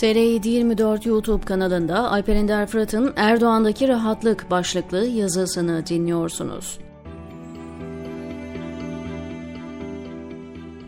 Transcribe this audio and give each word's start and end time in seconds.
TR724 0.00 1.08
YouTube 1.08 1.44
kanalında 1.44 2.10
Alper 2.10 2.36
Ender 2.36 2.66
Fırat'ın 2.66 3.12
Erdoğan'daki 3.16 3.88
rahatlık 3.88 4.50
başlıklı 4.50 5.06
yazısını 5.06 5.86
dinliyorsunuz. 5.86 6.78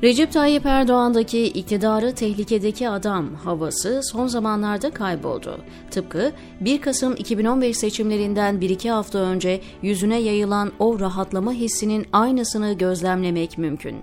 Recep 0.03 0.33
Tayyip 0.33 0.67
Erdoğan'daki 0.67 1.45
iktidarı 1.45 2.15
tehlikedeki 2.15 2.89
adam 2.89 3.35
havası 3.35 4.01
son 4.03 4.27
zamanlarda 4.27 4.91
kayboldu. 4.91 5.59
Tıpkı 5.91 6.33
1 6.61 6.81
Kasım 6.81 7.15
2015 7.17 7.77
seçimlerinden 7.77 8.57
1-2 8.57 8.91
hafta 8.91 9.19
önce 9.19 9.61
yüzüne 9.83 10.19
yayılan 10.19 10.73
o 10.79 11.01
rahatlama 11.01 11.53
hissinin 11.53 12.07
aynısını 12.13 12.73
gözlemlemek 12.73 13.59
mümkün. 13.59 13.97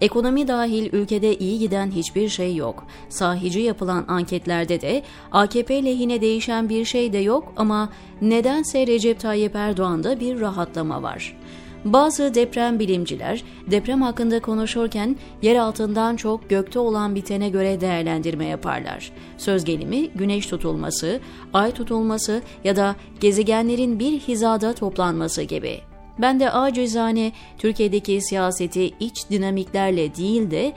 Ekonomi 0.00 0.48
dahil 0.48 0.92
ülkede 0.92 1.38
iyi 1.38 1.58
giden 1.58 1.90
hiçbir 1.90 2.28
şey 2.28 2.56
yok. 2.56 2.86
Sahici 3.08 3.60
yapılan 3.60 4.04
anketlerde 4.08 4.80
de 4.80 5.02
AKP 5.32 5.84
lehine 5.84 6.20
değişen 6.20 6.68
bir 6.68 6.84
şey 6.84 7.12
de 7.12 7.18
yok 7.18 7.52
ama 7.56 7.88
nedense 8.20 8.86
Recep 8.86 9.20
Tayyip 9.20 9.56
Erdoğan'da 9.56 10.20
bir 10.20 10.40
rahatlama 10.40 11.02
var. 11.02 11.36
Bazı 11.84 12.34
deprem 12.34 12.78
bilimciler 12.78 13.44
deprem 13.70 14.02
hakkında 14.02 14.40
konuşurken 14.40 15.16
yer 15.42 15.56
altından 15.56 16.16
çok 16.16 16.50
gökte 16.50 16.78
olan 16.78 17.14
bitene 17.14 17.48
göre 17.48 17.80
değerlendirme 17.80 18.46
yaparlar. 18.46 19.12
Söz 19.38 19.64
gelimi 19.64 20.08
güneş 20.10 20.46
tutulması, 20.46 21.20
ay 21.52 21.72
tutulması 21.72 22.42
ya 22.64 22.76
da 22.76 22.96
gezegenlerin 23.20 23.98
bir 23.98 24.20
hizada 24.20 24.72
toplanması 24.72 25.42
gibi. 25.42 25.80
Ben 26.18 26.40
de 26.40 26.50
acizane 26.50 27.32
Türkiye'deki 27.58 28.20
siyaseti 28.20 28.90
iç 29.00 29.30
dinamiklerle 29.30 30.16
değil 30.16 30.50
de 30.50 30.72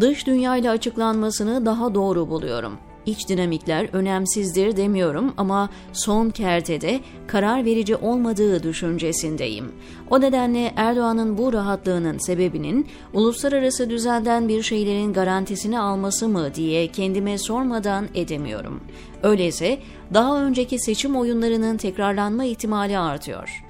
dış 0.00 0.26
dünyayla 0.26 0.72
açıklanmasını 0.72 1.66
daha 1.66 1.94
doğru 1.94 2.28
buluyorum. 2.28 2.78
İç 3.06 3.28
dinamikler 3.28 3.88
önemsizdir 3.92 4.76
demiyorum 4.76 5.34
ama 5.36 5.70
son 5.92 6.30
kertede 6.30 7.00
karar 7.26 7.64
verici 7.64 7.96
olmadığı 7.96 8.62
düşüncesindeyim. 8.62 9.72
O 10.10 10.20
nedenle 10.20 10.72
Erdoğan'ın 10.76 11.38
bu 11.38 11.52
rahatlığının 11.52 12.18
sebebinin 12.18 12.86
uluslararası 13.12 13.90
düzenden 13.90 14.48
bir 14.48 14.62
şeylerin 14.62 15.12
garantisini 15.12 15.78
alması 15.78 16.28
mı 16.28 16.54
diye 16.54 16.86
kendime 16.86 17.38
sormadan 17.38 18.08
edemiyorum. 18.14 18.80
Öyleyse 19.22 19.78
daha 20.14 20.42
önceki 20.42 20.78
seçim 20.78 21.16
oyunlarının 21.16 21.76
tekrarlanma 21.76 22.44
ihtimali 22.44 22.98
artıyor. 22.98 23.63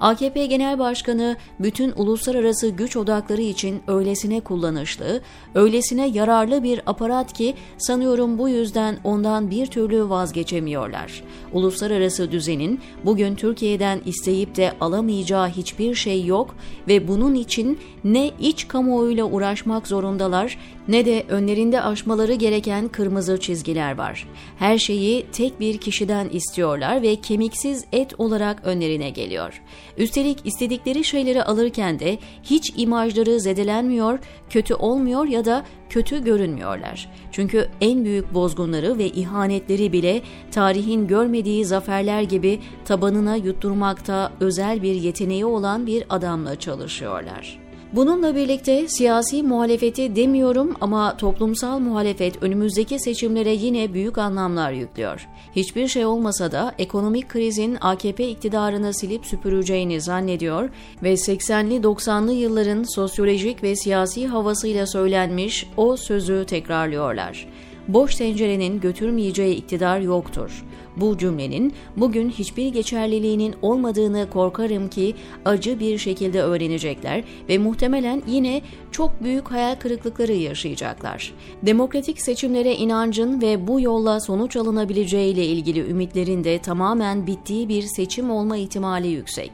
AKP 0.00 0.46
Genel 0.46 0.78
Başkanı 0.78 1.36
bütün 1.60 1.92
uluslararası 1.96 2.68
güç 2.68 2.96
odakları 2.96 3.40
için 3.40 3.82
öylesine 3.86 4.40
kullanışlı, 4.40 5.20
öylesine 5.54 6.08
yararlı 6.08 6.62
bir 6.62 6.80
aparat 6.86 7.32
ki 7.32 7.54
sanıyorum 7.78 8.38
bu 8.38 8.48
yüzden 8.48 8.98
ondan 9.04 9.50
bir 9.50 9.66
türlü 9.66 10.08
vazgeçemiyorlar. 10.08 11.22
Uluslararası 11.52 12.32
düzenin 12.32 12.80
bugün 13.04 13.34
Türkiye'den 13.34 14.00
isteyip 14.04 14.56
de 14.56 14.72
alamayacağı 14.80 15.48
hiçbir 15.48 15.94
şey 15.94 16.24
yok 16.24 16.54
ve 16.88 17.08
bunun 17.08 17.34
için 17.34 17.78
ne 18.04 18.30
iç 18.40 18.68
kamuoyuyla 18.68 19.24
uğraşmak 19.24 19.86
zorundalar 19.86 20.58
ne 20.88 21.04
de 21.04 21.24
önlerinde 21.28 21.82
aşmaları 21.82 22.34
gereken 22.34 22.88
kırmızı 22.88 23.40
çizgiler 23.40 23.98
var. 23.98 24.28
Her 24.58 24.78
şeyi 24.78 25.26
tek 25.32 25.60
bir 25.60 25.78
kişiden 25.78 26.28
istiyorlar 26.28 27.02
ve 27.02 27.16
kemiksiz 27.16 27.84
et 27.92 28.14
olarak 28.18 28.64
önlerine 28.64 29.10
geliyor. 29.10 29.62
Üstelik 29.96 30.38
istedikleri 30.44 31.04
şeyleri 31.04 31.42
alırken 31.42 31.98
de 31.98 32.18
hiç 32.42 32.72
imajları 32.76 33.40
zedelenmiyor, 33.40 34.18
kötü 34.50 34.74
olmuyor 34.74 35.26
ya 35.26 35.44
da 35.44 35.64
kötü 35.90 36.24
görünmüyorlar. 36.24 37.10
Çünkü 37.32 37.68
en 37.80 38.04
büyük 38.04 38.34
bozgunları 38.34 38.98
ve 38.98 39.06
ihanetleri 39.08 39.92
bile 39.92 40.22
tarihin 40.50 41.06
görmediği 41.06 41.64
zaferler 41.64 42.22
gibi 42.22 42.60
tabanına 42.84 43.36
yutturmakta 43.36 44.32
özel 44.40 44.82
bir 44.82 44.94
yeteneği 44.94 45.44
olan 45.44 45.86
bir 45.86 46.04
adamla 46.10 46.56
çalışıyorlar. 46.56 47.67
Bununla 47.92 48.34
birlikte 48.34 48.88
siyasi 48.88 49.42
muhalefeti 49.42 50.16
demiyorum 50.16 50.74
ama 50.80 51.16
toplumsal 51.16 51.78
muhalefet 51.78 52.42
önümüzdeki 52.42 53.00
seçimlere 53.00 53.52
yine 53.52 53.94
büyük 53.94 54.18
anlamlar 54.18 54.72
yüklüyor. 54.72 55.28
Hiçbir 55.56 55.88
şey 55.88 56.04
olmasa 56.04 56.52
da 56.52 56.74
ekonomik 56.78 57.28
krizin 57.28 57.78
AKP 57.80 58.28
iktidarını 58.28 58.94
silip 58.94 59.26
süpüreceğini 59.26 60.00
zannediyor 60.00 60.70
ve 61.02 61.12
80'li 61.12 61.76
90'lı 61.80 62.32
yılların 62.32 62.94
sosyolojik 62.94 63.62
ve 63.62 63.76
siyasi 63.76 64.26
havasıyla 64.26 64.86
söylenmiş 64.86 65.66
o 65.76 65.96
sözü 65.96 66.44
tekrarlıyorlar 66.46 67.46
boş 67.88 68.14
tencerenin 68.14 68.80
götürmeyeceği 68.80 69.56
iktidar 69.56 70.00
yoktur. 70.00 70.64
Bu 70.96 71.18
cümlenin 71.18 71.72
bugün 71.96 72.30
hiçbir 72.30 72.68
geçerliliğinin 72.68 73.54
olmadığını 73.62 74.30
korkarım 74.30 74.88
ki 74.88 75.14
acı 75.44 75.80
bir 75.80 75.98
şekilde 75.98 76.42
öğrenecekler 76.42 77.24
ve 77.48 77.58
muhtemelen 77.58 78.22
yine 78.26 78.62
çok 78.90 79.22
büyük 79.22 79.50
hayal 79.50 79.74
kırıklıkları 79.74 80.32
yaşayacaklar. 80.32 81.34
Demokratik 81.62 82.20
seçimlere 82.20 82.74
inancın 82.74 83.40
ve 83.42 83.66
bu 83.66 83.80
yolla 83.80 84.20
sonuç 84.20 84.56
alınabileceği 84.56 85.34
ile 85.34 85.46
ilgili 85.46 85.90
ümitlerin 85.90 86.44
de 86.44 86.58
tamamen 86.58 87.26
bittiği 87.26 87.68
bir 87.68 87.82
seçim 87.82 88.30
olma 88.30 88.56
ihtimali 88.56 89.08
yüksek. 89.08 89.52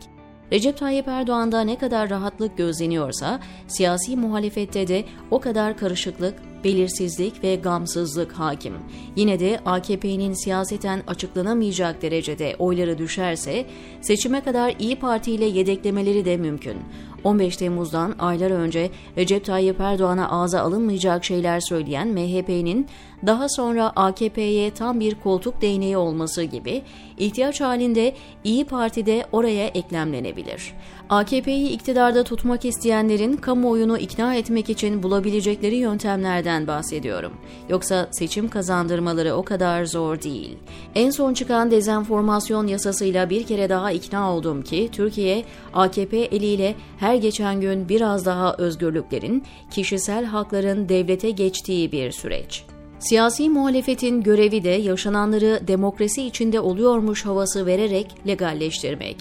Recep 0.53 0.79
Tayyip 0.79 1.09
Erdoğan'da 1.09 1.61
ne 1.61 1.79
kadar 1.79 2.11
rahatlık 2.11 2.59
gözleniyorsa 2.59 3.41
siyasi 3.67 4.17
muhalefette 4.17 4.89
de 4.89 5.05
o 5.31 5.41
kadar 5.41 5.77
karışıklık, 5.77 6.35
belirsizlik 6.65 7.45
ve 7.45 7.57
gamsızlık 7.57 8.33
hakim. 8.33 8.75
Yine 9.17 9.41
de 9.41 9.61
AKP'nin 9.67 10.33
siyaseten 10.33 11.03
açıklanamayacak 11.07 12.03
derecede 12.03 12.57
oyları 12.59 12.99
düşerse 12.99 13.67
seçime 14.01 14.41
kadar 14.41 14.75
İyi 14.79 14.97
Parti 14.97 15.33
ile 15.33 15.45
yedeklemeleri 15.45 16.25
de 16.25 16.37
mümkün. 16.37 16.77
15 17.25 17.57
Temmuz'dan 17.57 18.15
aylar 18.19 18.51
önce 18.51 18.91
Recep 19.19 19.45
Tayyip 19.45 19.81
Erdoğan'a 19.81 20.31
ağza 20.31 20.61
alınmayacak 20.61 21.25
şeyler 21.25 21.61
söyleyen 21.61 22.09
MHP'nin 22.09 22.87
daha 23.27 23.49
sonra 23.49 23.93
AKP'ye 23.97 24.71
tam 24.71 25.01
bir 25.01 25.15
koltuk 25.15 25.63
değneği 25.63 25.97
olması 25.97 26.43
gibi 26.43 26.83
ihtiyaç 27.19 27.61
halinde 27.61 28.15
İyi 28.45 28.65
Parti'de 28.65 29.27
oraya 29.33 29.67
eklemlenebilir. 29.67 30.75
AKP'yi 31.09 31.69
iktidarda 31.69 32.25
tutmak 32.25 32.65
isteyenlerin 32.65 33.37
kamuoyunu 33.37 33.99
ikna 33.99 34.35
etmek 34.35 34.71
için 34.71 35.03
bulabilecekleri 35.03 35.77
yöntemlerden 35.77 36.67
bahsediyorum. 36.67 37.33
Yoksa 37.69 38.09
seçim 38.11 38.49
kazandırmaları 38.49 39.35
o 39.35 39.43
kadar 39.43 39.85
zor 39.85 40.23
değil. 40.23 40.59
En 40.95 41.11
son 41.11 41.35
çıkan 41.35 41.71
dezenformasyon 41.71 42.67
yasasıyla 42.67 43.31
bir 43.31 43.47
kere 43.47 43.69
daha 43.69 43.93
ikna 43.93 44.33
oldum 44.33 44.63
ki 44.63 44.89
Türkiye 44.93 45.45
AKP 45.75 46.19
eliyle 46.19 46.75
her 47.15 47.19
geçen 47.21 47.61
gün 47.61 47.89
biraz 47.89 48.27
daha 48.27 48.55
özgürlüklerin, 48.55 49.45
kişisel 49.71 50.25
hakların 50.25 50.89
devlete 50.89 51.31
geçtiği 51.31 51.93
bir 51.93 52.13
süreç. 52.13 52.65
Siyasi 52.99 53.49
muhalefetin 53.49 54.23
görevi 54.23 54.65
de 54.65 54.69
yaşananları 54.69 55.61
demokrasi 55.69 56.23
içinde 56.23 56.61
oluyormuş 56.61 57.25
havası 57.25 57.67
vererek 57.67 58.15
legalleştirmek. 58.27 59.17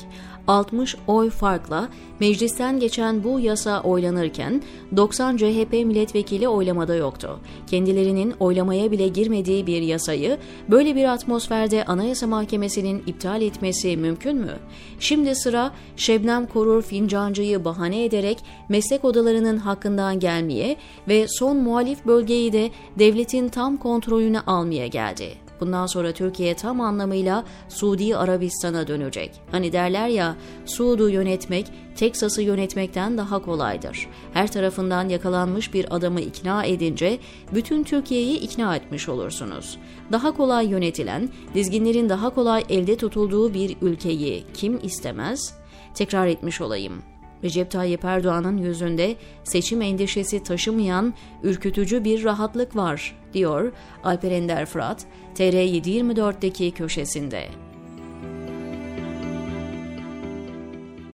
60 0.48 0.96
oy 1.08 1.30
farkla 1.30 1.90
meclisten 2.20 2.80
geçen 2.80 3.24
bu 3.24 3.40
yasa 3.40 3.82
oylanırken 3.82 4.62
90 4.96 5.38
CHP 5.38 5.72
milletvekili 5.72 6.48
oylamada 6.48 6.96
yoktu. 6.96 7.40
Kendilerinin 7.68 8.34
oylamaya 8.40 8.92
bile 8.92 9.08
girmediği 9.08 9.68
bir 9.68 9.82
yasayı 9.82 10.38
böyle 10.72 10.96
bir 10.96 11.14
atmosferde 11.14 11.86
Anayasa 11.86 12.28
Mahkemesi'nin 12.28 13.04
iptal 13.08 13.42
etmesi 13.42 13.98
mümkün 13.98 14.38
mü? 14.38 14.60
Şimdi 15.00 15.36
sıra 15.36 15.72
Şebnem 15.96 16.48
Korur 16.48 16.82
Fincancı'yı 16.82 17.66
bahane 17.66 18.04
ederek 18.04 18.38
meslek 18.70 19.06
odalarının 19.06 19.58
hakkından 19.58 20.20
gelmeye 20.20 20.76
ve 21.08 21.26
son 21.28 21.58
muhalif 21.58 22.06
bölgeyi 22.06 22.54
de 22.54 22.72
devletin 23.00 23.50
tam 23.50 23.78
kontrolüne 23.78 24.40
almaya 24.40 24.88
geldi. 24.88 25.44
Bundan 25.64 25.86
sonra 25.86 26.12
Türkiye 26.12 26.56
tam 26.56 26.82
anlamıyla 26.82 27.44
Suudi 27.70 28.18
Arabistan'a 28.18 28.88
dönecek. 28.88 29.32
Hani 29.52 29.74
derler 29.74 30.08
ya 30.08 30.36
Suud'u 30.66 31.10
yönetmek 31.10 31.68
Teksas'ı 31.96 32.42
yönetmekten 32.42 33.18
daha 33.18 33.40
kolaydır. 33.40 34.08
Her 34.34 34.52
tarafından 34.52 35.10
yakalanmış 35.10 35.74
bir 35.74 35.96
adamı 35.96 36.22
ikna 36.22 36.66
edince 36.66 37.20
bütün 37.54 37.84
Türkiye'yi 37.84 38.40
ikna 38.40 38.76
etmiş 38.76 39.10
olursunuz. 39.10 39.78
Daha 40.12 40.32
kolay 40.32 40.68
yönetilen, 40.68 41.30
dizginlerin 41.54 42.10
daha 42.10 42.30
kolay 42.30 42.64
elde 42.70 42.98
tutulduğu 42.98 43.54
bir 43.54 43.78
ülkeyi 43.82 44.44
kim 44.54 44.80
istemez? 44.84 45.54
Tekrar 45.96 46.28
etmiş 46.28 46.62
olayım. 46.62 47.13
Recep 47.44 47.72
Tayyip 47.72 48.06
Erdoğan'ın 48.06 48.58
yüzünde 48.58 49.16
seçim 49.44 49.82
endişesi 49.82 50.44
taşımayan 50.44 51.14
ürkütücü 51.44 52.04
bir 52.04 52.24
rahatlık 52.24 52.76
var, 52.76 53.16
diyor 53.34 53.72
Alper 54.04 54.32
Ender 54.32 54.66
Fırat, 54.66 55.06
TR724'deki 55.36 56.72
köşesinde. 56.72 57.73